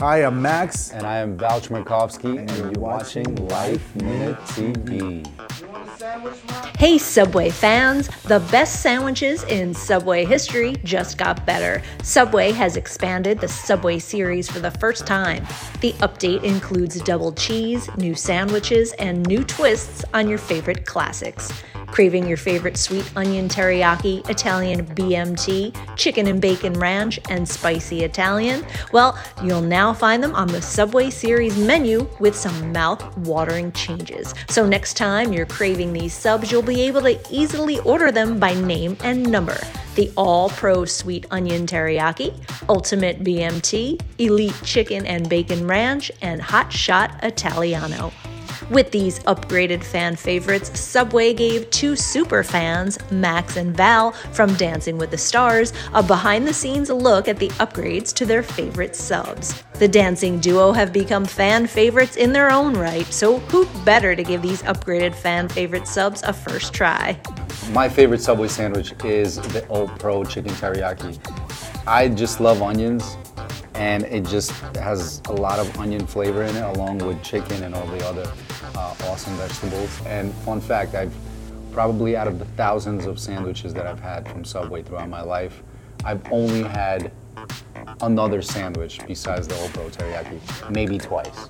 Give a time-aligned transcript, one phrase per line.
[0.00, 0.94] Hi, I'm Maks.
[0.94, 5.26] And I am Val Chmerkovskiy, and, you're watching Life Minute TV.
[6.78, 8.08] Hey, Subway fans!
[8.22, 11.82] The best sandwiches in Subway history just got better.
[12.02, 15.44] Subway has expanded the Subway series for the first time.
[15.82, 21.52] The update includes double cheese, new sandwiches, and new twists on your favorite classics.
[21.90, 28.64] Craving your favorite sweet onion teriyaki, Italian BMT, chicken and bacon ranch, and spicy Italian?
[28.92, 34.34] Well, you'll now find them on the Subway Series menu with some mouth watering changes.
[34.48, 38.54] So next time you're craving these subs, you'll be able to easily order them by
[38.54, 39.58] name and number.
[39.96, 42.32] The All Pro Sweet Onion Teriyaki,
[42.68, 48.12] Ultimate BMT, Elite Chicken and Bacon Ranch, and Hot Shot Italiano.
[48.70, 54.96] With these upgraded fan favorites, Subway gave two super fans, Maks and Val from Dancing
[54.96, 59.64] with the Stars, a behind the scenes look at the upgrades to their favorite subs.
[59.80, 64.22] The dancing duo have become fan favorites in their own right, so who better to
[64.22, 67.18] give these upgraded fan favorite subs a first try?
[67.72, 71.18] My favorite Subway sandwich is the All Pro Chicken Teriyaki.
[71.88, 73.16] I just love onions
[73.80, 77.74] and it just has a lot of onion flavor in it along with chicken and
[77.74, 78.30] all the other
[78.74, 79.98] uh, awesome vegetables.
[80.04, 81.14] And fun fact, I've
[81.72, 85.62] probably out of the thousands of sandwiches that I've had from Subway throughout my life,
[86.04, 87.10] I've only had
[88.02, 91.46] another sandwich besides the Pro Teriyaki, maybe twice.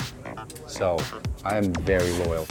[0.69, 0.99] So
[1.45, 2.47] I am very loyal.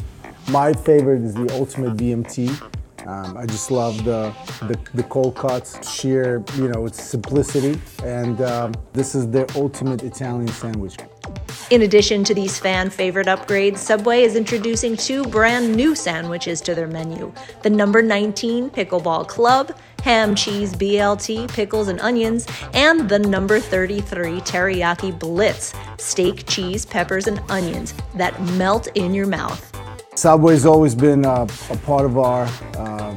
[0.50, 2.79] My favorite is the Ultimate BMT.
[3.06, 7.80] Um, I just love the, the, the cold cuts, sheer, you know, its simplicity.
[8.04, 10.98] And um, this is their ultimate Italian sandwich.
[11.70, 16.74] In addition to these fan favorite upgrades, Subway is introducing two brand new sandwiches to
[16.74, 23.20] their menu the number 19 Pickleball Club, ham, cheese, BLT, pickles, and onions, and the
[23.20, 29.79] number 33 Teriyaki Blitz, steak, cheese, peppers, and onions that melt in your mouth.
[30.20, 33.16] Subway's always been uh, a part of our uh,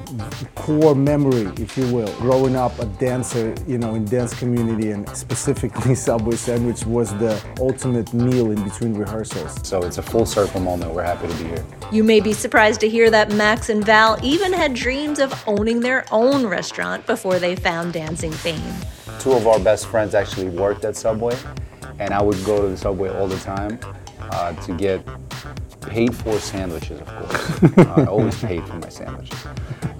[0.54, 2.06] core memory, if you will.
[2.18, 7.44] Growing up a dancer, you know, in dance community and specifically Subway sandwich was the
[7.58, 9.66] ultimate meal in between rehearsals.
[9.66, 10.94] So it's a full circle moment.
[10.94, 11.66] We're happy to be here.
[11.90, 15.80] You may be surprised to hear that Maks and Val even had dreams of owning
[15.80, 18.74] their own restaurant before they found dancing fame.
[19.18, 21.36] Two of our best friends actually worked at Subway,
[21.98, 23.80] and I would go to the Subway all the time
[24.20, 25.04] uh, to get
[25.82, 27.78] paid for sandwiches, of course.
[27.78, 29.46] uh, I always paid for my sandwiches.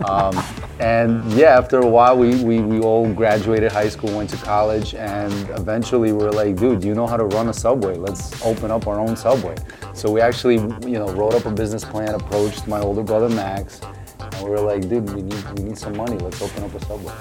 [0.05, 0.43] Um,
[0.81, 4.95] and yeah, after a while, we, we, we all graduated high school, went to college,
[4.95, 7.97] and eventually we are like, dude, do you know how to run a Subway?
[7.97, 9.57] Let's open up our own Subway.
[9.95, 13.81] So we actually, you know, wrote up a business plan, approached my older brother Maks,
[14.21, 16.17] and we were like, dude, we need, we need some money.
[16.19, 17.15] Let's open up a Subway.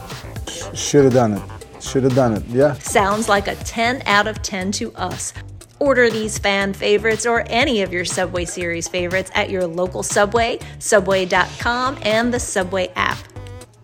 [0.75, 1.41] Should have done it.
[1.83, 2.73] Should have done it, yeah.
[2.73, 5.33] Sounds like a 10 out of 10 to us.
[5.81, 10.59] Order these fan favorites or any of your Subway Series favorites at your local Subway,
[10.77, 13.17] Subway.com, and the Subway app.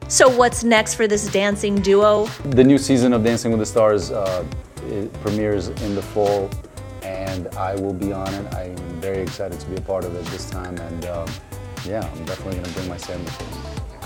[0.07, 2.27] So, what's next for this dancing duo?
[2.51, 4.45] The new season of Dancing with the Stars uh,
[5.21, 6.51] premieres in the fall,
[7.01, 8.53] and I will be on it.
[8.53, 11.27] I'm very excited to be a part of it this time, and um,
[11.83, 13.33] yeah, I'm definitely going to bring my sandwich.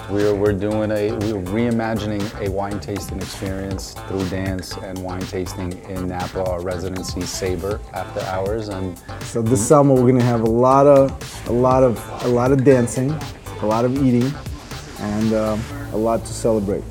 [0.09, 5.71] We're, we're doing a, we're reimagining a wine tasting experience through dance and wine tasting
[5.89, 8.69] in Napa, our residency Saber after hours.
[8.69, 12.51] And so this summer we're gonna have a lot of, a lot of, a lot
[12.51, 13.11] of dancing,
[13.61, 14.31] a lot of eating,
[14.99, 15.63] and um,
[15.93, 16.83] a lot to celebrate.